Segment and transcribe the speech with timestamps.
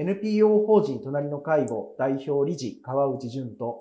[0.00, 3.80] NPO 法人隣の介護代表理事川内淳と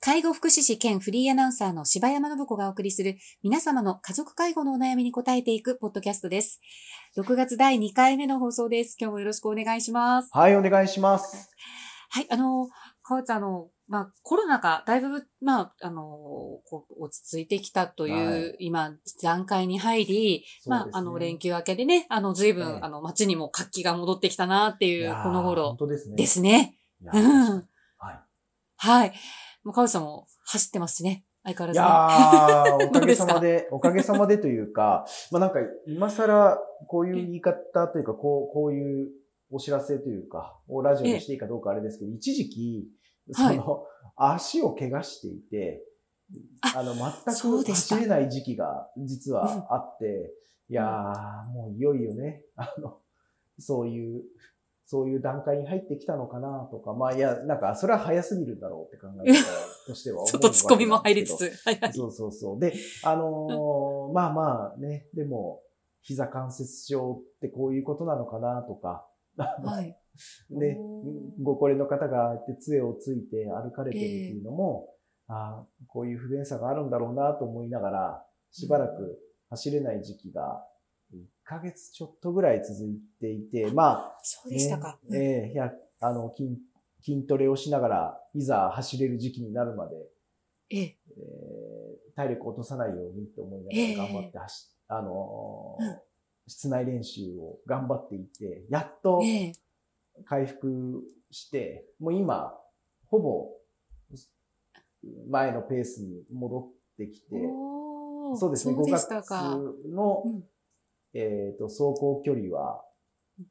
[0.00, 6.60] 介護福祉士兼フリーアナウンサーの柴山信子がお送りする皆様の家族介護のお悩みに答えていくポッドキャストです。
[7.18, 8.96] 6月第2回目の放送です。
[8.98, 10.30] 今日もよろしくお願いします。
[10.32, 11.50] はい、お願いします。
[12.10, 12.68] はい、あの、
[13.02, 16.02] 川内さん、あの、まあ、コロナがだいぶ、まあ、あの、
[16.64, 26.16] こう落ち着いてきたという、はい今、段階に入り、まあ、あの、連休明けでね、あの、随分、ええあの、街にも活気が戻ってきたなっていう、いやーこの頃本当ですね。
[26.16, 26.78] ですね。
[27.02, 28.20] いやうんはい。
[28.76, 29.12] はい。
[29.64, 31.24] もう川内さんも走ってますしね。
[31.42, 32.78] 相変わいらずね。
[32.78, 39.08] やー、 おかげさまで、おかげさまでというか、まあなんか、今更、こういう言い方というか、こう、こういう
[39.50, 42.88] お知らせというか、をラジオでしていいかどうかあれですけど、一時期、
[43.32, 45.82] そはいの、足を怪我していて、
[46.74, 47.02] あの、全
[47.62, 50.32] く走れない時期が実はあって、
[50.68, 52.98] いやー、もういよいよね、あの、
[53.58, 54.22] そういう、
[54.86, 59.38] そういう段階に入ってきたのかなとか、まあいや、なんか、それは早すぎるだろうって考え方
[59.86, 61.50] としてはちょ っとツッコミも入りつつ。
[61.64, 61.92] はいはい。
[61.92, 62.58] そうそうそう。
[62.58, 65.62] で、あのーまあまあね、でも、
[66.02, 69.96] 膝関節症ってこういうことなのかなとか、はい。
[70.50, 74.88] ねおー、ご高齢の方がって杖をついて歩かれてるっていうのも、
[75.28, 79.18] ああこういう不便さがあるんだろうなと思いながら、しばらく
[79.50, 80.64] 走れない時期が
[81.14, 84.98] 1ヶ月ちょっとぐらい続いていて、まあ、そうでしたか。
[85.08, 86.56] ねええいや、あの、筋、
[87.02, 89.96] 筋トレをしながら、いざ走れる時期になるまで、
[90.70, 90.82] ええ。
[90.82, 91.80] えー
[92.16, 95.98] 体力を落とさないようにと思いなええがら頑張って走っ、あのーうん
[96.46, 99.52] 室内練習を頑張っていて、やっとええ。
[100.26, 102.54] 回復して、もう今、
[103.08, 103.48] ほぼ
[105.28, 107.26] 前のペースに戻ってきて、
[108.36, 109.34] そうですね、5そうでし月。
[109.88, 110.44] の、うん
[111.12, 112.84] えっ、と、走行距離は、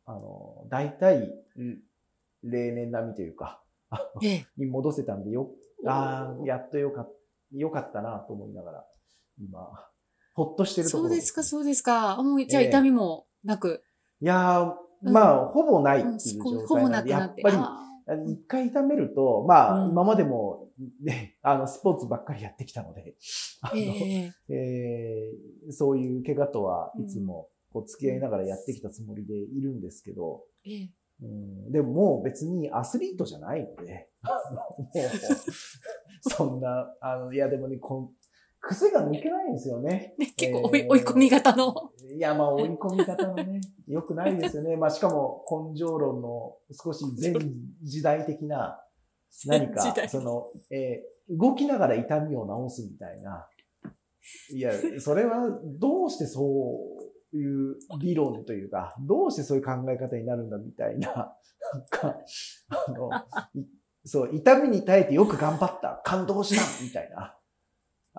[0.06, 1.30] あの、大体、
[2.44, 3.62] 例年並みというか。
[4.56, 5.52] に戻せたんでよ、
[5.86, 7.06] ああ、やっとよかっ
[7.52, 8.86] た、よかったなと思いながら、
[9.40, 9.90] 今、
[10.36, 12.18] ほっとしてるところそうですか、そうですか。
[12.20, 13.84] あもう、じゃあええ痛みもなく。
[14.22, 19.92] いやー、うんまあ、ほぼないってうんいうほ状態なんで、やっぱり、一回痛めると、まあ、うん。
[19.92, 20.68] 今までも、
[21.02, 23.16] ね、あの、スポーツばっかりやってきたので、
[23.62, 24.54] あーの、ええ。
[24.54, 30.90] えーそういう怪我とはいつも、こう、付き合いながらやってきたつもりでいるんですけど、ええ。
[31.22, 34.10] うん、でももう別にアスリートじゃないので、
[36.22, 38.14] そんな、あの、いやでもね、こん
[38.62, 40.16] 癖が抜けないんですよね。
[40.18, 41.92] ね、結構追い,、えー追い込み型の。
[42.16, 44.76] いや、まあ追い込み方のね、 良くないですよね。
[44.76, 47.34] まあしかも根性論の少し前
[47.82, 48.84] 時代的な
[49.46, 53.48] 何かその、えー動きながら痛みを治すみたいな。
[54.52, 56.42] いや、 それはどうしてそ
[57.34, 61.36] ういう理論というか、どうしてそういう考え方になるんだみたいな、
[61.74, 62.18] なんか、
[62.70, 63.12] あの、
[63.54, 63.66] い
[64.04, 67.38] そう、痛みに耐えてよく頑張った、感動した、みたいな。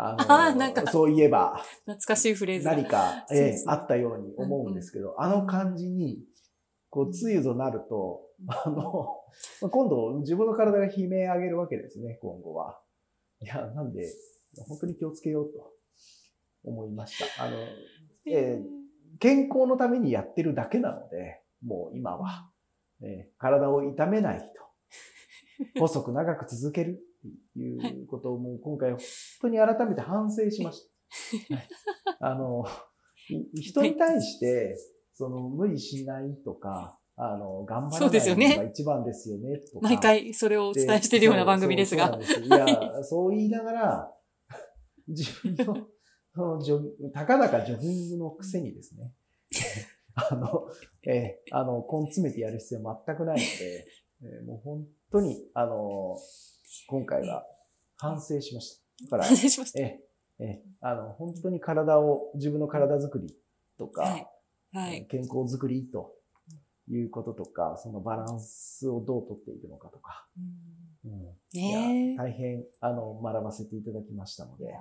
[0.03, 2.72] あのなんかそういえば、懐かしいフレーズが。
[2.72, 6.19] 何か、そうですねええあったように思うんですけど、あの感じに、
[6.88, 9.09] こう、つゆとなると、あの、
[9.60, 12.81] まあ今度自分の体が悲鳴上げるわけですね、今後は。
[13.41, 14.06] いや、なんで、
[14.69, 15.72] 本当に気をつけようと
[16.65, 17.44] 思いました。
[17.44, 17.59] あの、
[18.27, 18.62] ええ
[19.19, 22.49] 健康のためにやってるだけなので、もう今は、
[23.03, 24.39] ええ体を痛めない
[25.75, 28.98] と、 細く長く続けるっていうことをもう今回本
[29.42, 30.88] 当に改めて反省しまし
[31.48, 31.54] た。
[31.54, 31.69] はい。
[32.20, 32.64] あの、
[33.54, 34.76] い人に対して、
[35.14, 39.88] その無理しないとか、あの、頑張らないのが一番ですよね、とか。
[39.88, 42.19] 毎回それをお伝えしているような番組ですが。
[42.22, 42.66] そういや、
[43.04, 44.14] そう言いながら、
[45.06, 45.86] 自分の、
[46.34, 49.12] そのジョギたかだかジョギングのくせにですね、
[50.14, 50.66] あの、
[51.06, 53.86] えーあの、根詰めてやる必要全くないので、
[54.22, 56.16] えーもう本当に、あの、
[56.88, 57.44] 今回は
[57.97, 59.04] 反省しました。
[59.04, 59.81] だから、反省しました。
[59.81, 63.34] えーえーあの、本当に体を、自分の体づくり
[63.78, 64.26] とか、はい。
[64.72, 65.06] はい。
[65.06, 66.14] 健康づくりと
[66.88, 70.27] いうこととか、そのバランスをどうとっているのかとか、
[71.04, 71.12] うん。
[71.53, 72.15] いねえ。
[72.15, 74.74] や大変、あの、学ばせていただきましたので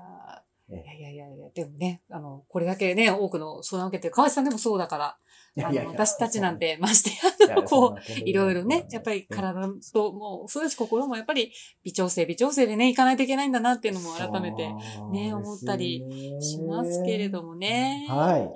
[0.70, 5.18] いや、えいやいやいやでもね、あの、これだけね、多くの相談を受けてる、川内さんでもそうだから、
[5.66, 7.10] あの私たちなん、て、まして
[7.48, 11.52] や、あのこう、いろいろね、やっぱり体とも、そうです、心もやっぱり
[11.84, 14.76] 微調整、微調整でね、いかないといけないんだなっていうのも改めて
[15.12, 16.06] ね思ったり
[16.40, 18.06] しますけれどもね。
[18.10, 18.50] はい。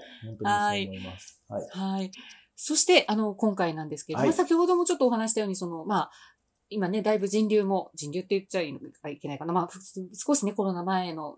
[0.43, 0.89] はい。
[1.71, 2.11] はい。
[2.55, 6.11] そして、あの、今回なんですけど、はいまあ先ほどもちょっとお話したように、その、まあ、
[6.73, 8.61] 今ね、だいぶ人流も、人流って言っちゃ
[9.09, 9.53] いけないかな。
[9.53, 9.79] まあ、ふ
[10.15, 11.37] 少しね、コロナ前の、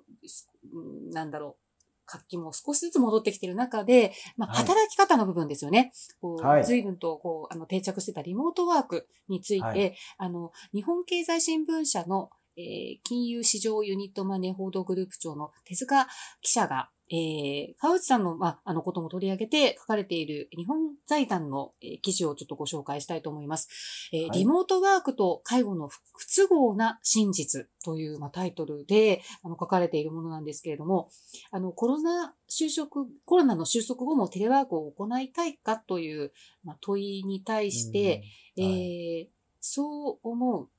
[0.73, 1.65] うんなんだろう、
[2.05, 5.91] 活気も少しずつ戻ってきている中で、まあ、働き方の部分ですよね。
[6.21, 16.07] こう、随分と、こう、あの、定着してたリモートワークについて、はい、あの、日本経済新聞社の、えー、金融市場ユニットマネー報道グループ長の手塚
[16.41, 24.09] 記者が、えー、川内さんの、まあ、あのことも取り上げて書かれている日本財団の、えー、記事をちょっとご紹介したいと思います。
[24.11, 25.99] えー、はい、リモートワークと介護の不
[26.35, 31.09] 都合な真実という、まあ、タイトルであの書かれているものなんですけれども、
[31.51, 36.31] あのコロナ就職、コロナの収束後もテレワークを行いたいかという、
[36.63, 38.23] まあ、問いに対して、
[38.57, 39.27] はい、えー、
[39.59, 40.69] そう思う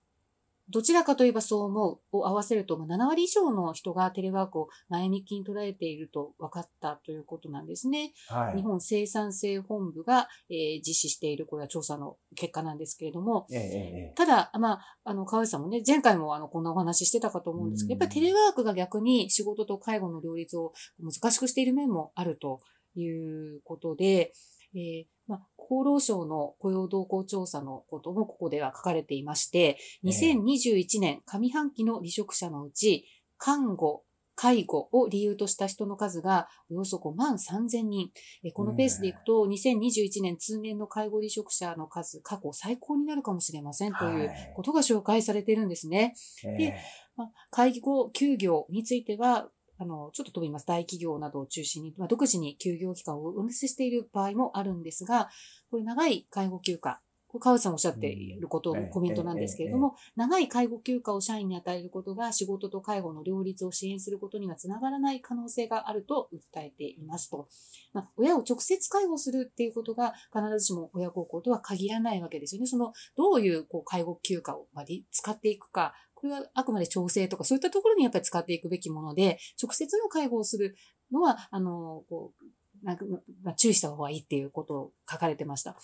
[0.69, 8.13] どちらかといえばそう思うを合わせると、7割以上の人がテレワークを前向きに捉えていると分かったということなんですね。
[8.29, 22.61] はい、日本生産性本部が、えー、実施している、これは調査の結果なんですけれども、えー、ただ、まあ、あの、川内さんもね、前回もあの、こんなお話してたかと思うんですけど、やっぱりテレワークが逆に仕事と介護の両立を難しくしている面もあると
[22.97, 24.33] いうことで、
[24.75, 33.06] えーまあ、厚労省の雇用動向調査のこともここでは書かれていまして、2021年上半期の離職者のうち、
[33.38, 34.02] 看護、
[34.37, 38.11] 介護を理由とした人の数がおよそ5万3000人。
[38.52, 46.14] このペースでいくと、2021年通年の介護離職者の数、過去最高になるかもしれませんということが紹介されているんですね。
[46.58, 46.76] で、
[47.17, 50.67] まあ、介護休業については、あの、ちょっと飛びます。
[50.67, 55.28] 大企業などを中心に、まあ、独自に休業期間を運営している場合もあるんですが、
[55.70, 57.00] これ長い介護休暇、
[57.38, 67.49] 川内さんおっしゃっていること、コメントなんですけれども、長い介護休暇を社員に与えることが仕事と介護の両立を支援することにはつながらない可能性があると訴えていますと。
[67.93, 72.67] まあ、親を直接介護するっていうことが必ずしも親孝行とは限らないわけですよね。
[72.67, 74.67] その、どういうこう介護休暇を
[75.11, 80.75] 使っていくか、これはあくまで調整とかそういったところにやっぱり使っていくべきもので、直接の介護をする
[81.12, 82.44] のは、あの、こう、
[82.82, 83.05] なんか、
[83.43, 85.76] まあ、注意した方がいいっていうことを書かれてました。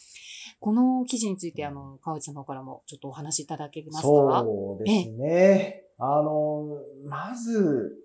[0.60, 4.02] この記事について、あの、川内さんの方からもちょっとお話しいただけますか？
[4.02, 5.84] そうですね。
[5.98, 6.78] あの、
[7.08, 7.96] まず、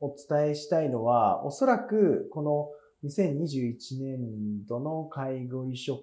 [0.00, 2.70] お伝えしたいのは、おそらく、この
[3.04, 6.02] 2021年度の介護離職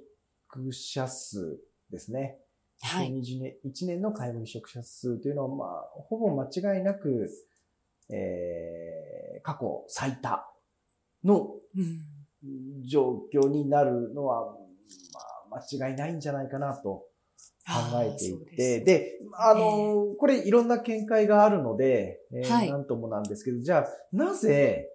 [0.71, 1.59] 者数
[1.89, 2.37] ですね。
[2.81, 7.29] はい、2021年 ,1 年の介護離職者数というのは、まあ、ほぼ間違いなく、
[8.09, 10.52] えー、過去最多
[11.23, 11.51] の
[12.85, 14.55] 状況になるのは、
[15.49, 17.05] まあ、間違いないんじゃないかなと
[17.65, 24.89] 考えていて、でで、あの、えー、これいろんな見解があるので、えー、はい、なんともなんですけど、じゃあ、なぜ、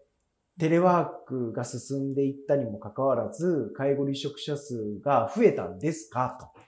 [0.59, 6.37] テレワークが進んでいったにもかかわらず、介護離職者数が増えたんですか？
[6.55, 6.61] と。
[6.61, 6.63] い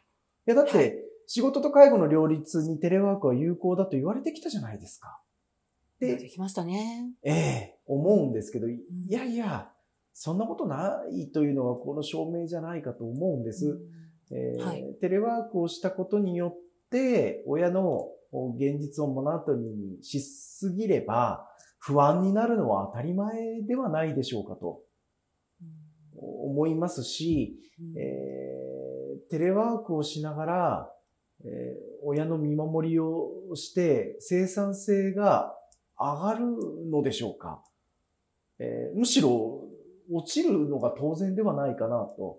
[0.47, 5.21] や、だって、仕事と介護の両立にテレワークは有効だと言われてきたじゃないですか。
[5.99, 7.13] で、できましたね。
[7.25, 9.69] ええ思うんですけど、いやいや、
[10.13, 13.81] そんなことないというのはこの証明じゃないかと思うんです。
[14.31, 16.59] えーはい、テレワークをしたことによっ
[16.91, 18.09] て、親の
[18.57, 21.49] 現実を目の当たりにしすぎれば、
[21.79, 24.83] 不安になるのは当たり前ではないでしょうかと
[26.17, 27.57] 思いますし、
[27.97, 30.93] えー、テレワークをしながら、
[31.43, 31.51] えー、
[32.05, 35.57] 親の見守りをして生産性が
[35.99, 36.47] 上がる
[36.91, 37.63] のでしょうか、
[38.61, 39.65] えー、むしろ
[40.13, 42.39] 落ちるのが当然ではないかなと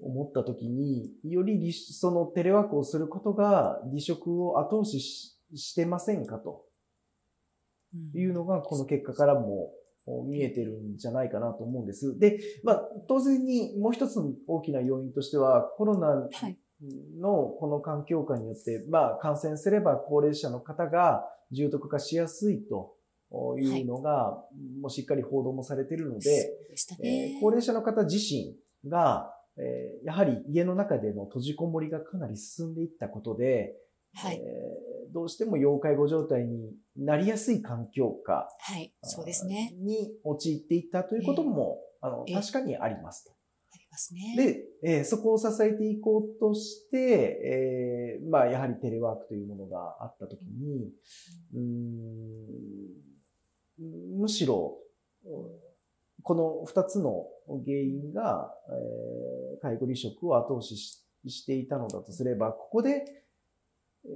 [0.00, 6.64] 思ったときに、よりそのテレワークをすることが離職を後押ししてませんかと
[8.14, 9.70] いうのがこの結果からも
[10.26, 12.18] 見えてるんじゃないかなと思うんです。
[12.18, 16.28] で、まあ、当然にもう一つ大きな要因としては、コロナ
[17.20, 22.94] のこの環境下によって、まあ、感染すれば高齢者の方が重篤化しやすいと
[23.58, 23.82] い。
[23.82, 26.50] うのが、はい、もうしっかり報道もされているので、
[27.02, 28.56] えー、高齢者の方自身
[28.88, 33.74] が、えー、やはり家の中での閉じこもりがかなり進んでいったことで、
[34.14, 34.36] はい。
[34.36, 39.74] えー、どうしても要介護状態になりやすい環境下、はい、そうですね。
[39.78, 43.38] に陥っていったということも、えー、あの確かにありますと。
[43.90, 44.36] ますね。
[44.82, 50.92] で、えー、そこを支えていこうとして、えー、まあ、やはりテレワークというものがあったときに、
[51.54, 53.07] うん、
[53.78, 54.76] むしろ、
[56.22, 63.24] この二つの原因が、えー、介護離職を後押ししていたのだとすれば、ここで、
[64.04, 64.10] えー、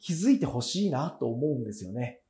[0.00, 2.20] 気づいてほしいなと思うんですよね。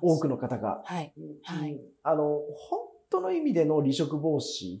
[0.00, 0.82] 多くの方が。
[0.84, 1.12] はい。
[1.42, 1.80] はい。
[2.02, 2.80] あの、本
[3.10, 4.80] 当の意味での離職防止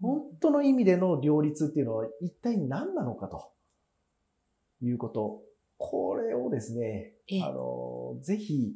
[0.00, 3.52] 本当の意味での両立っていうのは一体何なのかと
[4.82, 5.42] いうこと。
[5.82, 8.74] これをですね、あの、ぜひ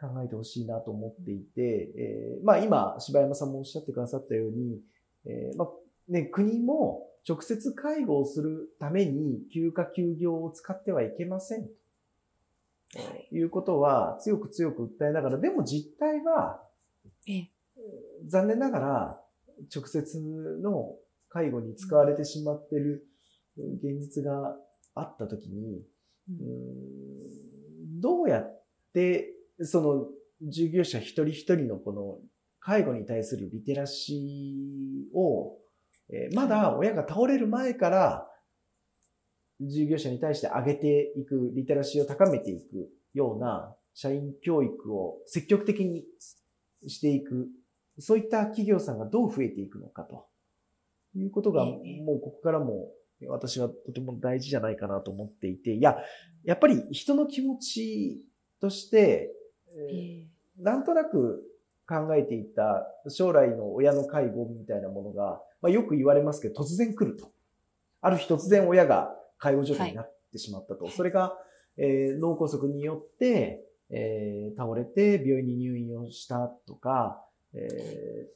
[0.00, 4.80] 考えてほしいなと思っていて、えー、まあ今、柴山さんもおっしゃってくださったように、
[5.26, 5.68] えー、まあ
[6.08, 11.68] ね、国も直接介護をするために休暇休業を使ってはいけません。
[12.92, 13.00] と。
[13.30, 13.44] い。
[13.44, 16.62] うことは強く強く訴えながら、でも実態は、
[18.26, 19.20] 残念ながら
[19.74, 20.18] 直接
[20.62, 20.96] の
[21.28, 23.06] 介護に使われてしまっている
[23.56, 24.56] 現実が
[24.94, 25.82] あったときに、
[28.00, 30.06] どうやってその
[30.48, 32.18] 従業者一人一人のこの
[32.60, 35.58] 介護に対するリテラシーを、
[36.12, 38.26] えまだ親が倒れる前から
[39.60, 46.04] 従業者に対して上げていく、リテラシーを高めていくような社員教育を積極的に
[46.86, 47.48] していく、
[47.98, 50.26] そういった企業さんがどう増えていくのかと
[51.14, 51.80] いうことが、も
[52.18, 52.88] うここからも
[53.28, 55.98] 私はとても大事じゃないかなと思っていて、いや、
[56.44, 58.26] やっぱり人の気持ち
[58.60, 59.30] として、
[59.76, 61.42] えー、なんとなく
[61.88, 67.30] 考えていた将来の親の介護みたいなものが、まあ、よく言われますけど、突然来ると。
[68.00, 70.84] ある日突然親が介護状態になってしまったと。
[70.84, 71.36] はい、それが、
[71.76, 78.28] えー、脳梗塞によって、えー、倒れて病院に入院をしたとか、え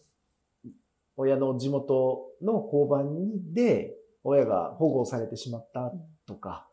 [0.67, 0.71] ー、
[1.17, 5.93] 親の地元の交番で親が保護されてしまった
[6.27, 6.67] とか、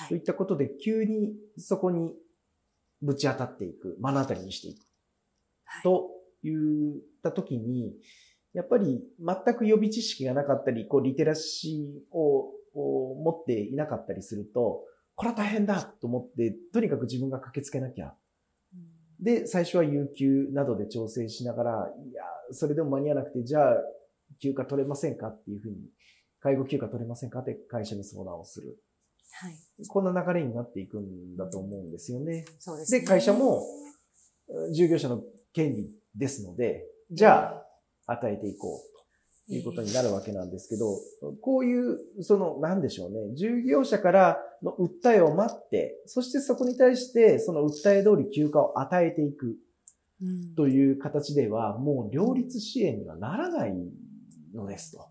[0.00, 2.12] うんはい、といったことで急にそこに
[3.02, 4.84] ぶち当たっていく、目の当たりにしていく。
[5.64, 6.10] はい、と
[6.42, 7.92] 言ったときに、
[8.54, 18.14] やっぱり全く予備知識がなかったり、こう、リテラシーを持っていなかったりすると、これは大変だと思って、とにかく自分が駆けつけなきゃ。
[19.20, 23.76] で、最初は有給などで調整しながら、いや、それでも間に合わなくて、じゃあ、
[24.40, 25.76] 休暇取れませんかっていうふうに、
[26.40, 28.78] 介護休暇取れませんかって会社に相談をする。
[29.32, 29.56] はい。
[29.88, 32.44] こんな流れになっていくんだと思うんですよね。
[32.58, 33.00] そうですね。
[33.00, 33.64] で、会社も、
[34.72, 37.62] 従業者の権利ですので、じゃ
[38.06, 38.80] あ、与えていこ
[39.48, 40.98] うということになるわけなんですけど、
[41.40, 49.56] こういう、その、なんでしょうね、従業者からの訴えを待って、そしてそこに対して、その訴え通り休暇を与えていく
[50.56, 53.74] という形では、もう両立支援にはならない
[54.54, 55.06] のですと。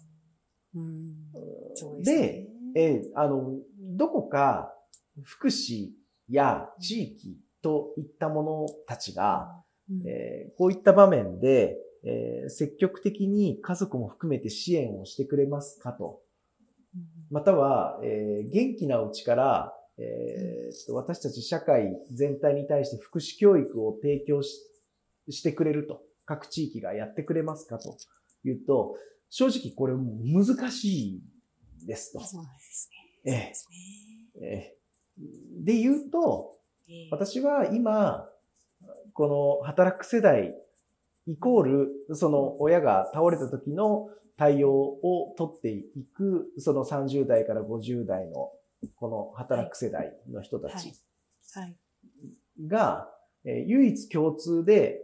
[0.75, 2.47] うん、で、
[2.77, 4.73] えあの、どこか
[5.23, 5.89] 福祉
[6.29, 9.63] や地域といったものたちが、
[10.05, 16.21] えー、こういった場面で、えー、積極的に家族も含めて支援をしてくれますかと。
[17.31, 24.61] または、えー、元気なうちから、えー、私たち社会全体に対して福祉教育を提供し
[25.29, 26.07] してくれると。
[26.27, 27.97] 各地域がやってくれますかと
[28.43, 28.95] いうと、
[29.29, 31.21] 正直これ難しい
[31.87, 32.19] ですと。
[32.19, 32.89] そうです
[33.23, 33.55] ね。
[34.41, 34.75] ええ。
[35.61, 36.57] ー、で言うと、
[37.09, 38.29] 私は今、
[39.13, 40.53] この働く世代
[41.27, 45.83] イコール、その親が倒れた時の対応を取ってい
[46.15, 48.49] く、その30代から50代の
[48.95, 50.93] この働く世代の人たち
[52.67, 53.09] が、
[53.43, 54.99] 唯一共通で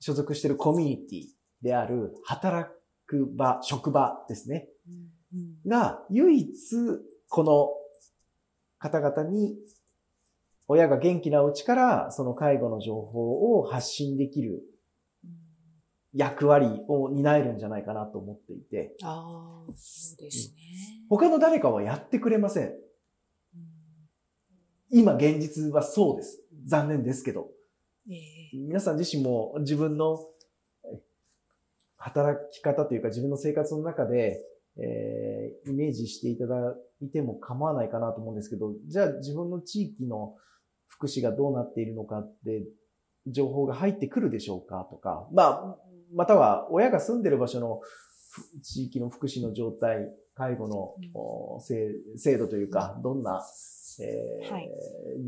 [0.00, 1.22] 所属しているコミュニティ
[1.62, 2.70] である働
[3.06, 4.68] く場、職場ですね。
[5.66, 6.50] が、唯一
[7.28, 7.70] この
[8.78, 9.56] 方々に
[10.68, 14.62] 親が元気なうちからその介護の情報を発信できる
[16.14, 18.94] 役割を担えるんじゃないかなと思っていて。
[19.02, 20.56] ああ、そうですね。
[21.10, 22.72] 他の誰かはやってくれません。
[24.90, 26.40] 今現実はそうです。
[26.66, 27.48] 残念ですけど。
[28.08, 30.20] えー、皆さん自身も自分の
[31.96, 34.40] 働き方というか自分の生活の中で、
[34.76, 36.56] えー、イメージしていただ
[37.00, 40.34] いても構わないかなと思うんですけど、じゃあ自分の地域の
[40.86, 42.64] 福祉がどうなっているのかって
[43.26, 45.76] 情報が入ってくるでしょうかとか、まあ、
[46.14, 47.80] または親が住んでる場所の
[48.62, 51.60] 地域の福祉の状態、介護の、
[52.16, 53.40] 制度というか、どんな、
[54.00, 54.68] えーはい、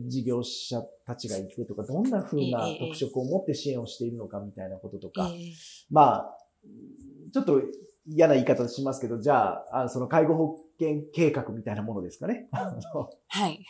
[0.08, 5.52] 事業者たちがいてとか、どんな風な特色を持って支援をしているのかみたいなこととか、えー、
[5.90, 6.38] まあ、
[7.32, 7.62] ちょっと
[8.08, 12.48] 嫌な言い方しますけど、じゃあ、あその介護保険計画みたいなものですかね。
[13.28, 13.64] はい。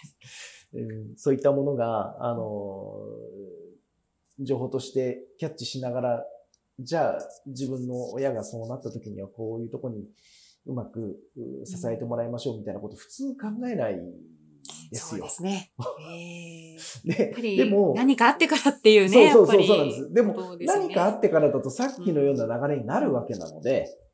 [1.16, 2.94] そういったものが、あの、
[4.38, 6.26] 情報としてキャッチしながら、
[6.78, 10.04] じゃあ自分の親がそうなった時にはこういうとこに
[10.66, 11.18] うまく
[11.64, 13.96] 支えてもらいましょうみたいなこと普通考えない
[14.90, 15.26] ですよ。
[15.28, 17.32] そうですね。
[17.40, 19.32] で、でも、何かあってからっていうね。
[19.32, 20.12] そうそうそうなんです。
[20.12, 24.05] でも、ね、何かあってからだとさっきのような流れになるわけなので、うん、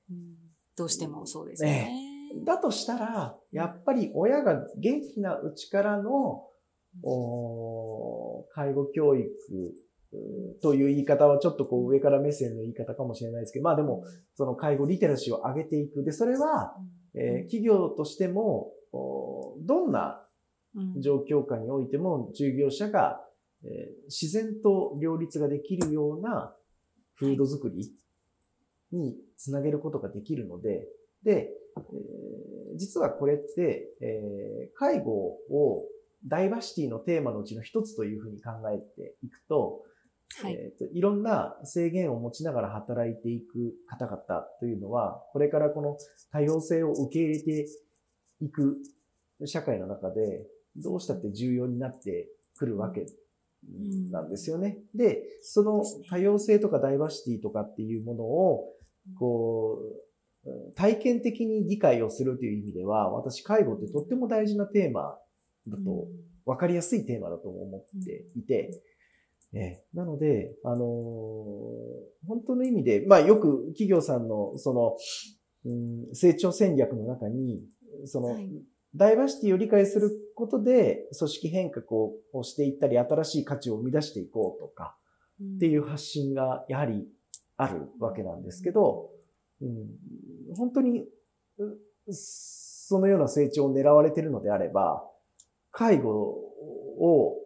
[0.83, 1.71] どうしてもそうですね。
[1.71, 6.43] ねだとしたら、やっぱり親が元気なうちからの、
[7.05, 9.31] お介護教育
[10.61, 16.03] という言い方はちょっとこう上から目線の言い方かもしれないですけど、まあでも、その介護リテラシーを上げていく。
[16.03, 16.75] で、それは、
[17.15, 20.27] えー、企業としても、どんな
[20.99, 23.21] 状況下においても従業者が、
[23.65, 26.53] えー、自然と両立ができるような
[27.15, 27.89] フード作り
[28.93, 30.87] につなげることができるので、
[31.25, 35.85] で、えー、実はこれって、えー、介護を
[36.27, 39.83] ダイバーシティのテーマのうちの一つというふうに考えていくと、
[40.41, 44.19] はい、えーと、いろんな制限を持ちながら働いていく方々
[44.61, 45.97] というのは、これからこの
[46.31, 47.67] 多様性を受け入れて
[48.41, 48.79] いく
[49.45, 50.47] 社会の中で、
[50.77, 53.05] どうしたって重要になってくるわけ
[54.11, 54.79] なんですよね。
[54.95, 58.73] で、その多様性とかダイバーシティとかっていうものを、
[59.19, 59.79] こ
[60.45, 65.19] う、体験的に理解をするという意味では、私、介護ってとっても大事なテーマ
[65.69, 66.09] だと、
[66.45, 68.83] わかりやすいテーマだと思っていて、
[69.55, 70.79] えなので、あのー、
[72.27, 74.97] 本当の意味で、まあよく企業さんのその、
[75.67, 77.61] うん、成長戦略の中に、
[78.07, 78.49] その、はい、
[78.97, 84.97] ダイバーシティを理解することで、組織変革をしていったり、新しい価値を生み出していこうとか、
[85.57, 87.07] っていう発信がやはり
[87.63, 89.11] あるわけなんですけど、
[89.61, 91.05] うん、本当に、
[92.11, 95.05] そのような成長を狙われているのであれば、
[95.71, 97.37] 介護を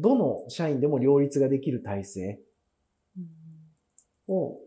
[0.00, 2.40] どの社員でも両立ができる体制
[4.28, 4.58] を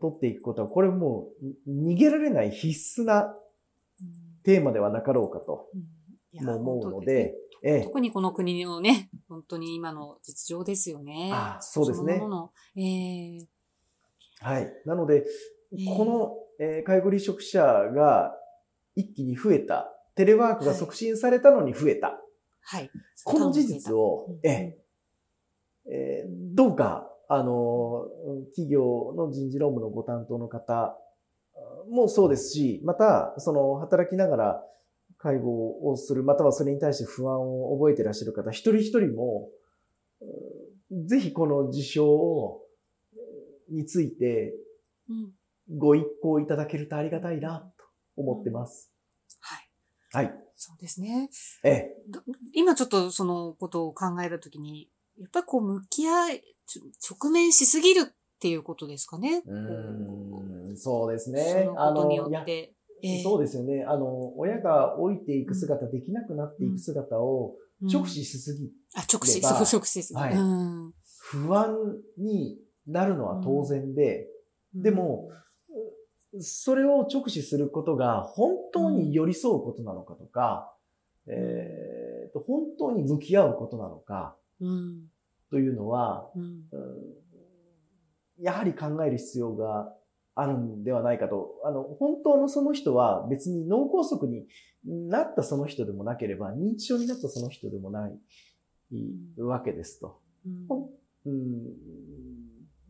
[0.00, 1.28] 取っていくことは、これも
[1.66, 3.34] う逃げられない必須な
[4.42, 5.68] テーマではなかろうかと
[6.40, 7.34] 思うので、
[7.66, 11.30] ええ、特にこの国のね、本当に今の実情ですよね。
[11.32, 12.20] あそうですね。
[12.76, 13.46] えー、
[14.44, 14.70] はい。
[14.84, 15.24] なので、
[15.96, 18.36] この、えー、介護離職者が
[18.94, 22.20] 一気に増えた、テレワークが促進されたのに増えた。
[22.60, 22.90] はい。
[23.24, 24.76] この事実を、え
[25.90, 28.04] えー、どうか、あの、
[28.50, 30.94] 企業の人事労務のご担当の方
[31.90, 34.64] もそうですし、また、その、働きながら
[35.16, 39.48] 介護をする、またはそれに対して不安を覚えていらっしゃる方、一人一人も、
[41.06, 42.63] ぜひこの事象
[43.74, 44.54] について、
[45.76, 47.84] ご一行いただけるとありがたいな、と
[48.16, 48.92] 思ってます。
[49.40, 50.26] はい。
[50.26, 50.34] はい。
[50.56, 51.28] そうですね。
[51.64, 51.96] ええ。
[52.52, 56.42] 今ちょっとそのことを考えるときに、やっぱりこう向き合い、
[57.10, 59.42] 直面しすぎるっていうことですかね。
[59.46, 61.64] うん、そうですね。
[61.64, 62.74] そのことによって。
[63.02, 63.84] えー、そうですよね。
[63.86, 70.40] あの、親が老いていく姿、うん、できなくなっていく姿を直視しすぎ、うん、あ、直視、そう、直視すぎ、はい、う
[70.88, 70.92] ん。
[71.18, 71.76] 不安
[72.16, 74.28] になるのは当然で、
[74.74, 75.30] でも、
[76.40, 80.74] それを直視することが本当に寄り添うことなのかとか、
[81.26, 85.02] うん、えー、と本当に向き合うことなのか、うん、
[85.50, 86.62] というのは、うん、
[88.40, 89.92] やはり考える必要が
[90.34, 91.54] あるんではないかと。
[91.64, 94.46] あの、本当のその人は別に脳梗塞に
[95.08, 98.12] なったその人でもなければ、認知症になったその人でもない
[99.38, 100.20] わけですと。
[101.26, 101.62] うん、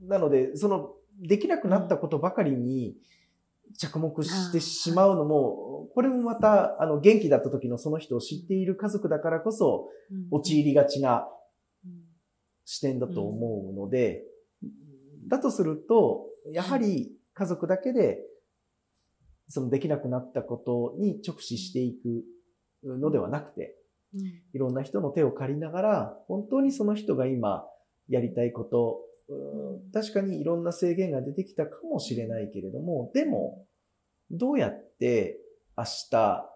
[0.08, 2.96] なので、その、できなくなったことばかりに、
[3.78, 9.88] 着目してしまうのも、これもまた、あの、元気だった時のその人を知っている家族だからこそ、
[10.30, 11.28] 陥りがちな
[12.64, 14.24] 視点だと思うので、
[15.28, 18.18] だとすると、やはり家族だけで、
[19.48, 22.24] そのできなくなったことに直視していく
[22.84, 23.76] のではなくて、
[24.52, 27.66] いろんな人の手を借りながら、本当にその人が今
[28.08, 29.00] やりたいこと、
[29.92, 33.66] 確かにいろんな制限が出てきたかもしれないけれども、でも、
[34.30, 35.38] どうやって
[35.76, 36.50] 明日、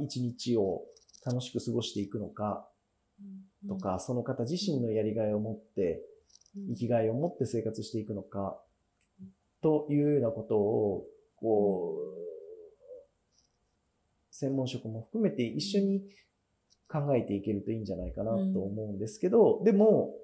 [0.00, 0.84] 一日を
[1.24, 2.68] 楽しく過ごしていくのか、
[3.68, 6.02] とか、その方自身のやりがいを持って、
[6.68, 8.60] 生きがいを持って生活していくのか、
[9.60, 12.24] というようなことを、こう、
[14.30, 16.02] 専門職も含めて一緒に
[16.88, 20.14] 考えていけるといいんじゃないかなと思うんですけど、でも、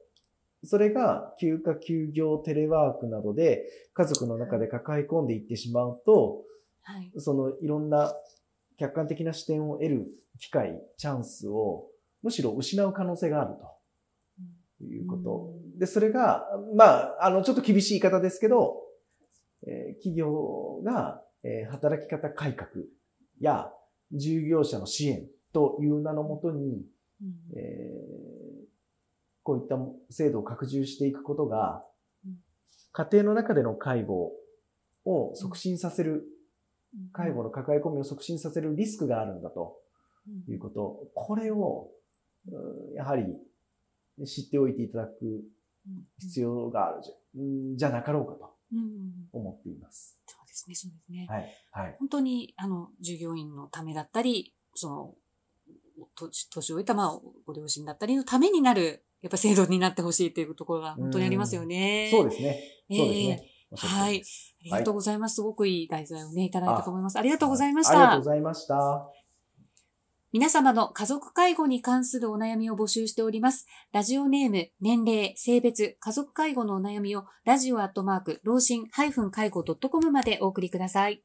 [0.64, 6.42] それが休暇、休業、テレワークなどで家族の中で抱え込んでいってしまうと、
[6.82, 8.12] はい、そのいろんな
[8.78, 10.06] 客観的な視点を得る
[10.38, 11.86] 機会、チャンスを
[12.22, 13.54] むしろ失う可能性がある
[14.78, 15.54] ということ。
[15.72, 16.44] うん、で、それが、
[16.74, 18.76] まあ、あの、ちょっと厳しい言い方ですけど、
[19.66, 22.70] えー、企業が、えー、働き方改革
[23.40, 23.70] や
[24.12, 26.84] 従業者の支援という名のもとに、
[27.22, 28.39] うん、えー
[29.42, 29.76] こういった
[30.10, 31.84] 制度を拡充していくことが、
[32.92, 34.32] 家庭の中での介護
[35.04, 36.24] を促進させる、
[37.12, 39.78] 介護の抱え込みを促進させるリスクがあるんだと
[40.48, 41.08] いうこと。
[41.14, 41.90] これを、
[42.94, 43.24] やはり
[44.26, 45.44] 知っておいていただく
[46.18, 50.18] 必要があるじゃ,、ん、じゃなかろうかとうん思っています。
[50.26, 51.26] そうですね、そうですね。
[51.28, 51.54] はい。
[51.72, 51.96] はい。
[51.98, 55.14] 本当に、あの、従業員のためだったり、その、
[56.14, 62.08] 年年老いた、まあ、ご両親だったりのためになる、やっぱ制度になってほしいっていうところが本当にありますよね。
[62.10, 62.48] そうですね。
[62.88, 63.46] ええそうですね。
[63.72, 65.34] おっしゃる通りですありがとうございます。
[65.36, 67.18] すごくいい題材をね、いただいたと思います。
[67.18, 68.24] ありがとうございましありがとうたご。
[68.24, 69.10] ざいました。
[70.32, 73.66] 皆様の家族介護に関するお悩みを募集しております。
[73.92, 79.10] ラジオネーム、年齢、性別、家族介護のお悩みを、ラジオアットマーク、老人介
[79.50, 81.24] 護 .com までお送りください。